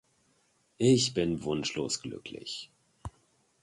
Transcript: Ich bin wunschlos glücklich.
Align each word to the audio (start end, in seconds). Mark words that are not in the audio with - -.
Ich 0.79 1.13
bin 1.13 1.43
wunschlos 1.43 2.01
glücklich. 2.01 2.71